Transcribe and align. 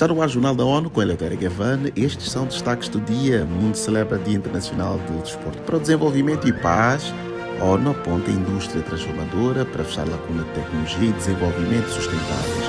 Está 0.00 0.08
no 0.08 0.22
ar 0.22 0.30
Jornal 0.30 0.54
da 0.54 0.64
ONU 0.64 0.88
com 0.88 1.02
Eleutéria 1.02 1.36
Gavan. 1.36 1.92
Estes 1.94 2.30
são 2.30 2.46
destaques 2.46 2.88
do 2.88 3.02
dia. 3.02 3.44
O 3.44 3.48
mundo 3.48 3.74
celebra 3.74 4.18
Dia 4.18 4.34
Internacional 4.34 4.96
do 4.96 5.22
Desporto 5.22 5.60
para 5.60 5.76
o 5.76 5.78
Desenvolvimento 5.78 6.48
e 6.48 6.54
Paz. 6.54 7.12
A 7.60 7.64
ONU 7.66 7.90
aponta 7.90 8.30
a 8.30 8.32
indústria 8.32 8.82
transformadora 8.82 9.66
para 9.66 9.84
fechar 9.84 10.08
a 10.08 10.12
lacuna 10.12 10.42
de 10.44 10.50
tecnologia 10.52 11.10
e 11.10 11.12
desenvolvimento 11.12 11.88
sustentáveis. 11.90 12.64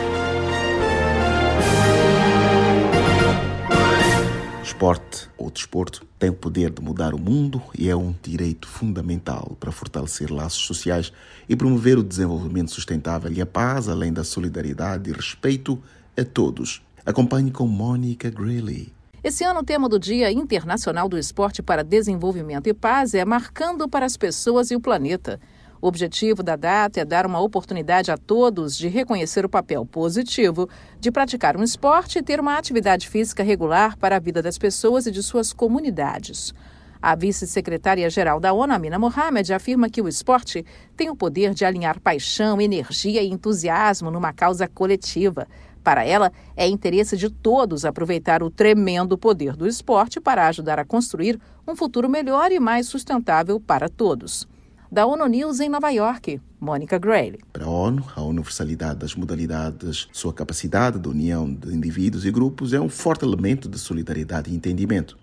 Esporte 4.61 5.29
ou 5.37 5.49
desporto 5.49 6.05
tem 6.19 6.31
o 6.31 6.33
poder 6.33 6.69
de 6.69 6.81
mudar 6.81 7.13
o 7.13 7.17
mundo 7.17 7.61
e 7.79 7.89
é 7.89 7.95
um 7.95 8.13
direito 8.21 8.67
fundamental 8.67 9.55
para 9.57 9.71
fortalecer 9.71 10.29
laços 10.29 10.65
sociais 10.65 11.13
e 11.47 11.55
promover 11.55 11.97
o 11.97 12.03
desenvolvimento 12.03 12.71
sustentável 12.71 13.31
e 13.31 13.39
a 13.39 13.45
paz, 13.45 13.87
além 13.87 14.11
da 14.11 14.25
solidariedade 14.25 15.09
e 15.09 15.13
respeito 15.13 15.81
a 16.17 16.25
todos. 16.25 16.81
Acompanhe 17.05 17.49
com 17.49 17.65
Mônica 17.65 18.29
Greeley. 18.29 18.93
Esse 19.23 19.43
ano, 19.43 19.61
o 19.61 19.63
tema 19.63 19.89
do 19.89 19.99
Dia 19.99 20.31
Internacional 20.31 21.09
do 21.09 21.17
Esporte 21.17 21.63
para 21.63 21.83
Desenvolvimento 21.83 22.67
e 22.67 22.73
Paz 22.73 23.15
é 23.15 23.25
Marcando 23.25 23.89
para 23.89 24.05
as 24.05 24.15
Pessoas 24.15 24.69
e 24.69 24.75
o 24.75 24.79
Planeta. 24.79 25.39
O 25.81 25.87
objetivo 25.87 26.43
da 26.43 26.55
data 26.55 26.99
é 27.01 27.05
dar 27.05 27.25
uma 27.25 27.39
oportunidade 27.39 28.11
a 28.11 28.17
todos 28.17 28.77
de 28.77 28.87
reconhecer 28.87 29.43
o 29.43 29.49
papel 29.49 29.83
positivo 29.83 30.69
de 30.99 31.11
praticar 31.11 31.57
um 31.57 31.63
esporte 31.63 32.19
e 32.19 32.23
ter 32.23 32.39
uma 32.39 32.55
atividade 32.55 33.09
física 33.09 33.41
regular 33.41 33.97
para 33.97 34.17
a 34.17 34.19
vida 34.19 34.43
das 34.43 34.59
pessoas 34.59 35.07
e 35.07 35.11
de 35.11 35.23
suas 35.23 35.51
comunidades. 35.51 36.53
A 37.01 37.15
vice-secretária-geral 37.15 38.39
da 38.39 38.53
ONU, 38.53 38.73
Amina 38.73 38.99
Mohamed, 38.99 39.51
afirma 39.51 39.89
que 39.89 40.03
o 40.03 40.07
esporte 40.07 40.63
tem 40.95 41.09
o 41.09 41.15
poder 41.15 41.51
de 41.51 41.65
alinhar 41.65 41.99
paixão, 41.99 42.61
energia 42.61 43.23
e 43.23 43.31
entusiasmo 43.31 44.11
numa 44.11 44.31
causa 44.31 44.67
coletiva. 44.67 45.47
Para 45.83 46.05
ela, 46.05 46.31
é 46.55 46.67
interesse 46.67 47.17
de 47.17 47.29
todos 47.29 47.85
aproveitar 47.85 48.43
o 48.43 48.49
tremendo 48.49 49.17
poder 49.17 49.55
do 49.55 49.67
esporte 49.67 50.19
para 50.19 50.47
ajudar 50.47 50.79
a 50.79 50.85
construir 50.85 51.39
um 51.67 51.75
futuro 51.75 52.07
melhor 52.07 52.51
e 52.51 52.59
mais 52.59 52.87
sustentável 52.87 53.59
para 53.59 53.89
todos. 53.89 54.47
Da 54.91 55.05
ONU 55.05 55.25
News 55.25 55.59
em 55.61 55.69
Nova 55.69 55.89
York, 55.89 56.41
Mônica 56.59 56.99
Gray. 56.99 57.39
Para 57.53 57.65
a 57.65 57.69
ONU, 57.69 58.05
a 58.13 58.21
universalidade 58.21 58.99
das 58.99 59.15
modalidades, 59.15 60.09
sua 60.11 60.33
capacidade 60.33 60.99
de 60.99 61.07
união 61.07 61.51
de 61.51 61.73
indivíduos 61.73 62.25
e 62.25 62.31
grupos 62.31 62.73
é 62.73 62.79
um 62.79 62.89
forte 62.89 63.23
elemento 63.23 63.69
de 63.69 63.79
solidariedade 63.79 64.51
e 64.51 64.55
entendimento. 64.55 65.17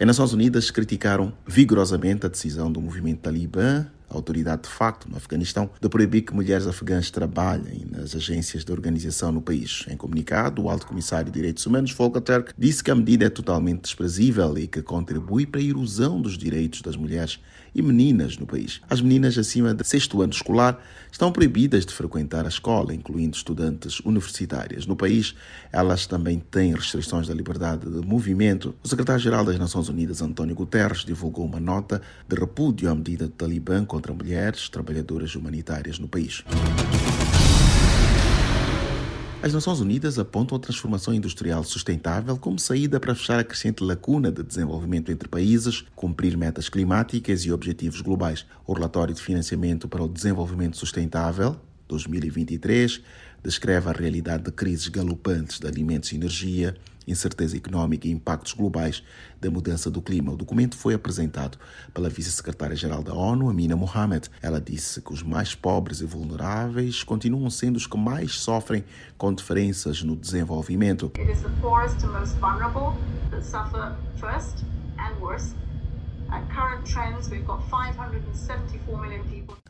As 0.00 0.06
Nações 0.06 0.32
Unidas 0.32 0.70
criticaram 0.70 1.30
vigorosamente 1.46 2.24
a 2.24 2.28
decisão 2.30 2.72
do 2.72 2.80
movimento 2.80 3.20
talibã 3.20 3.86
a 4.10 4.14
autoridade 4.16 4.62
de 4.62 4.68
facto 4.68 5.08
no 5.08 5.16
Afeganistão 5.16 5.70
de 5.80 5.88
proibir 5.88 6.22
que 6.22 6.34
mulheres 6.34 6.66
afegãs 6.66 7.10
trabalhem 7.10 7.86
nas 7.90 8.14
agências 8.14 8.64
de 8.64 8.72
organização 8.72 9.30
no 9.30 9.40
país. 9.40 9.84
Em 9.88 9.96
comunicado, 9.96 10.62
o 10.62 10.68
alto 10.68 10.86
comissário 10.86 11.26
de 11.26 11.32
Direitos 11.32 11.64
Humanos, 11.64 11.92
Volker 11.92 12.20
Turk, 12.20 12.52
disse 12.58 12.82
que 12.82 12.90
a 12.90 12.94
medida 12.94 13.26
é 13.26 13.30
totalmente 13.30 13.82
desprezível 13.82 14.58
e 14.58 14.66
que 14.66 14.82
contribui 14.82 15.46
para 15.46 15.60
a 15.60 15.64
erosão 15.64 16.20
dos 16.20 16.36
direitos 16.36 16.82
das 16.82 16.96
mulheres 16.96 17.38
e 17.74 17.82
meninas 17.82 18.36
no 18.36 18.46
país. 18.46 18.80
As 18.88 19.00
meninas 19.00 19.38
acima 19.38 19.72
de 19.74 19.86
sexto 19.86 20.20
ano 20.22 20.32
escolar 20.32 20.82
estão 21.10 21.30
proibidas 21.32 21.86
de 21.86 21.92
frequentar 21.92 22.44
a 22.44 22.48
escola, 22.48 22.94
incluindo 22.94 23.36
estudantes 23.36 24.00
universitárias. 24.00 24.86
No 24.86 24.96
país, 24.96 25.34
elas 25.72 26.06
também 26.06 26.38
têm 26.38 26.74
restrições 26.74 27.28
da 27.28 27.34
liberdade 27.34 27.88
de 27.88 28.06
movimento. 28.06 28.74
O 28.82 28.88
secretário-geral 28.88 29.44
das 29.44 29.58
Nações 29.58 29.88
Unidas, 29.88 30.22
António 30.22 30.54
Guterres, 30.54 31.04
divulgou 31.04 31.44
uma 31.44 31.60
nota 31.60 32.00
de 32.28 32.36
repúdio 32.36 32.90
à 32.90 32.94
medida 32.94 33.26
do 33.26 33.32
Talibã 33.32 33.84
contra 34.00 34.14
mulheres 34.14 34.70
trabalhadoras 34.70 35.34
humanitárias 35.34 35.98
no 35.98 36.08
país. 36.08 36.42
As 39.42 39.52
Nações 39.52 39.80
Unidas 39.80 40.18
apontam 40.18 40.56
a 40.56 40.60
transformação 40.60 41.12
industrial 41.12 41.62
sustentável 41.64 42.38
como 42.38 42.58
saída 42.58 42.98
para 42.98 43.14
fechar 43.14 43.38
a 43.38 43.44
crescente 43.44 43.84
lacuna 43.84 44.32
de 44.32 44.42
desenvolvimento 44.42 45.12
entre 45.12 45.28
países, 45.28 45.84
cumprir 45.94 46.36
metas 46.36 46.70
climáticas 46.70 47.44
e 47.44 47.52
objetivos 47.52 48.00
globais. 48.00 48.46
O 48.66 48.72
relatório 48.72 49.14
de 49.14 49.20
financiamento 49.20 49.86
para 49.86 50.02
o 50.02 50.08
desenvolvimento 50.08 50.78
sustentável 50.78 51.60
2023 51.90 53.02
descreve 53.42 53.88
a 53.88 53.92
realidade 53.92 54.44
de 54.44 54.52
crises 54.52 54.88
galopantes 54.88 55.58
de 55.58 55.66
alimentos 55.66 56.12
e 56.12 56.16
energia, 56.16 56.76
incerteza 57.08 57.56
económica 57.56 58.06
e 58.06 58.10
impactos 58.10 58.52
globais 58.52 59.02
da 59.40 59.50
mudança 59.50 59.90
do 59.90 60.02
clima. 60.02 60.32
O 60.32 60.36
documento 60.36 60.76
foi 60.76 60.94
apresentado 60.94 61.58
pela 61.92 62.08
vice-secretária-geral 62.08 63.02
da 63.02 63.14
ONU, 63.14 63.48
Amina 63.48 63.74
Mohamed. 63.74 64.28
Ela 64.42 64.60
disse 64.60 65.00
que 65.00 65.12
os 65.12 65.22
mais 65.22 65.54
pobres 65.54 66.00
e 66.00 66.04
vulneráveis 66.04 67.02
continuam 67.02 67.50
sendo 67.50 67.76
os 67.76 67.86
que 67.86 67.96
mais 67.96 68.34
sofrem 68.34 68.84
com 69.16 69.32
diferenças 69.32 70.02
no 70.02 70.14
desenvolvimento. 70.14 71.10
It 71.16 71.32
is 71.32 71.40
the. 71.40 71.50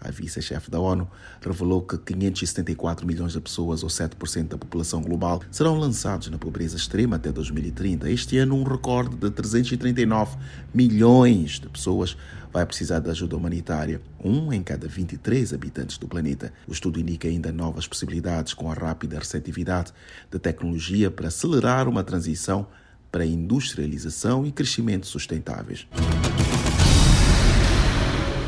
A 0.00 0.10
vice-chefe 0.10 0.70
da 0.70 0.78
ONU 0.78 1.08
revelou 1.40 1.82
que 1.82 1.96
574 1.96 3.06
milhões 3.06 3.32
de 3.32 3.40
pessoas, 3.40 3.82
ou 3.82 3.88
7% 3.88 4.48
da 4.48 4.58
população 4.58 5.00
global, 5.00 5.42
serão 5.50 5.78
lançados 5.78 6.28
na 6.28 6.38
pobreza 6.38 6.76
extrema 6.76 7.16
até 7.16 7.32
2030. 7.32 8.10
Este 8.10 8.38
ano, 8.38 8.56
um 8.56 8.62
recorde 8.62 9.16
de 9.16 9.30
339 9.30 10.36
milhões 10.74 11.60
de 11.60 11.68
pessoas 11.68 12.16
vai 12.52 12.66
precisar 12.66 12.98
de 12.98 13.10
ajuda 13.10 13.36
humanitária, 13.36 14.00
um 14.22 14.52
em 14.52 14.62
cada 14.62 14.88
23 14.88 15.52
habitantes 15.54 15.98
do 15.98 16.08
planeta. 16.08 16.52
O 16.66 16.72
estudo 16.72 16.98
indica 17.00 17.28
ainda 17.28 17.52
novas 17.52 17.86
possibilidades 17.86 18.52
com 18.54 18.70
a 18.70 18.74
rápida 18.74 19.18
receptividade 19.18 19.92
da 20.30 20.38
tecnologia 20.38 21.10
para 21.10 21.28
acelerar 21.28 21.88
uma 21.88 22.02
transição 22.02 22.66
para 23.10 23.24
industrialização 23.24 24.46
e 24.46 24.52
crescimento 24.52 25.06
sustentáveis. 25.06 25.86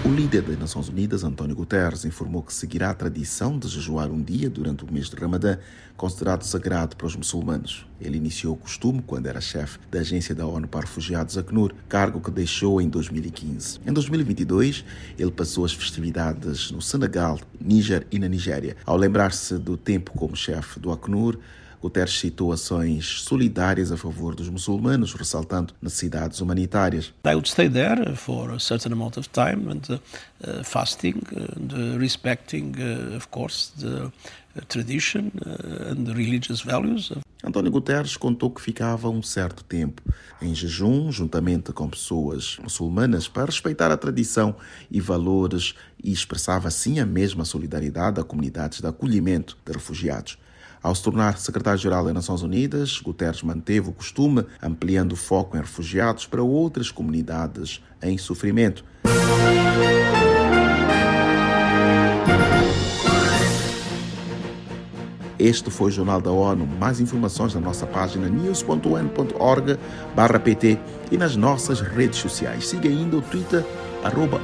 O 0.05 0.09
líder 0.09 0.43
das 0.43 0.59
Nações 0.59 0.89
Unidas, 0.89 1.23
António 1.23 1.55
Guterres, 1.55 2.05
informou 2.05 2.43
que 2.43 2.53
seguirá 2.53 2.91
a 2.91 2.95
tradição 2.95 3.57
de 3.57 3.69
jejuar 3.69 4.11
um 4.11 4.21
dia 4.21 4.51
durante 4.51 4.85
o 4.85 4.93
mês 4.93 5.09
de 5.09 5.15
Ramadã, 5.15 5.57
considerado 5.97 6.43
sagrado 6.43 6.97
para 6.97 7.07
os 7.07 7.15
muçulmanos. 7.15 7.87
Ele 8.01 8.17
iniciou 8.17 8.55
o 8.55 8.57
costume 8.57 9.01
quando 9.01 9.29
era 9.29 9.41
chefe 9.41 9.79
da 9.89 10.01
Agência 10.01 10.35
da 10.35 10.45
ONU 10.45 10.67
para 10.67 10.81
Refugiados, 10.81 11.39
ACNUR, 11.39 11.73
cargo 11.89 12.21
que 12.21 12.33
deixou 12.33 12.81
em 12.81 12.89
2015. 12.89 13.79
Em 13.87 13.93
2022, 13.93 14.85
ele 15.17 15.31
passou 15.31 15.65
as 15.65 15.73
festividades 15.73 16.73
no 16.73 16.83
Senegal, 16.83 17.39
Níger 17.61 18.05
e 18.11 18.19
na 18.19 18.27
Nigéria. 18.27 18.77
Ao 18.85 18.97
lembrar-se 18.97 19.57
do 19.57 19.77
tempo 19.77 20.11
como 20.19 20.35
chefe 20.35 20.81
do 20.81 20.91
ACNUR, 20.91 21.39
Guterres 21.83 22.17
citou 22.21 22.53
ações 22.53 23.23
solidárias 23.23 23.91
a 23.91 23.97
favor 23.97 24.37
dos 24.37 24.49
muçulmanos, 24.49 25.15
ressaltando 25.15 25.75
necessidades 25.83 26.41
humanitárias. 26.41 27.13
I 27.27 27.35
would 27.35 27.49
stay 27.49 27.69
there 27.69 28.15
for 28.15 28.53
a 28.53 28.61
certain 28.61 28.93
amount 28.93 29.19
of 29.19 29.29
time 29.31 29.69
and 29.69 29.99
uh, 29.99 30.63
fasting 30.63 31.21
and 31.35 31.75
uh, 31.75 31.99
respecting, 31.99 32.73
uh, 32.79 33.17
of 33.17 33.27
course, 33.31 33.73
the 33.81 34.05
uh, 34.05 34.11
tradition 34.69 35.33
uh, 35.45 35.91
and 35.91 36.05
the 36.05 36.13
religious 36.15 36.63
values. 36.63 37.13
António 37.45 37.73
Guterres 37.73 38.17
contou 38.17 38.53
que 38.53 38.63
ficava 38.63 39.09
um 39.09 39.21
certo 39.21 39.65
tempo 39.65 40.01
em 40.41 40.55
jejum, 40.55 41.11
juntamente 41.11 41.73
com 41.73 41.91
pessoas 41.91 42.57
muçulmanas, 42.63 43.27
para 43.27 43.47
respeitar 43.47 43.91
a 43.91 43.97
tradição 43.97 44.55
e 44.89 45.01
valores 45.01 45.75
e 46.03 46.13
expressava 46.13 46.69
assim 46.69 47.01
a 47.01 47.07
mesma 47.07 47.45
solidariedade 47.45 48.21
a 48.21 48.25
comunidades 48.25 48.81
de 48.81 48.87
acolhimento 48.87 49.59
de 49.67 49.73
refugiados. 49.73 50.39
Ao 50.83 50.95
se 50.95 51.03
tornar 51.03 51.39
secretário-geral 51.39 52.05
das 52.05 52.15
Nações 52.15 52.43
Unidas, 52.43 53.01
Guterres 53.01 53.43
manteve 53.43 53.89
o 53.89 53.93
costume, 53.93 54.45
ampliando 54.61 55.13
o 55.13 55.17
foco 55.17 55.57
em 55.57 55.61
refugiados 55.61 56.27
para 56.27 56.43
outras 56.43 56.91
comunidades 56.91 57.81
em 58.03 58.19
sofrimento. 58.19 58.85
Este 65.39 65.71
foi 65.71 65.89
o 65.89 65.93
Jornal 65.93 66.21
da 66.21 66.31
ONU. 66.31 66.67
Mais 66.67 67.01
informações 67.01 67.55
na 67.55 67.61
nossa 67.61 67.87
página 67.87 68.29
news.un.org/pt 68.29 70.79
e 71.11 71.17
nas 71.17 71.35
nossas 71.37 71.81
redes 71.81 72.19
sociais. 72.19 72.69
Siga 72.69 72.87
ainda 72.89 73.17
o 73.17 73.23
Twitter, 73.23 73.65
arroba. 74.05 74.41